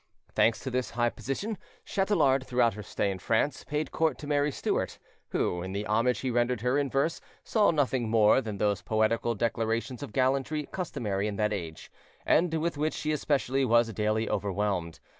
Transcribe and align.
Thanks 0.33 0.57
to 0.61 0.71
this 0.71 0.89
high 0.97 1.11
position, 1.11 1.59
Chatelard, 1.85 2.43
throughout 2.43 2.73
her 2.73 2.81
stay 2.81 3.11
in 3.11 3.19
France, 3.19 3.63
paid 3.63 3.91
court 3.91 4.17
to 4.17 4.25
Mary 4.25 4.51
Stuart, 4.51 4.97
who, 5.29 5.61
in 5.61 5.73
the 5.73 5.85
homage 5.85 6.21
he 6.21 6.31
rendered 6.31 6.61
her 6.61 6.75
in 6.79 6.89
verse, 6.89 7.21
saw 7.43 7.69
nothing 7.69 8.09
more 8.09 8.41
than 8.41 8.57
those 8.57 8.81
poetical 8.81 9.35
declarations 9.35 10.01
of 10.01 10.11
gallantry 10.11 10.67
customary 10.71 11.27
in 11.27 11.35
that 11.35 11.53
age, 11.53 11.91
and 12.25 12.51
with 12.55 12.79
which 12.79 12.95
she 12.95 13.11
especially 13.11 13.63
was 13.63 13.93
daily 13.93 14.27
overwhelmed. 14.27 14.99